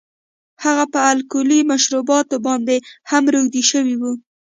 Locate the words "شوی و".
3.71-4.03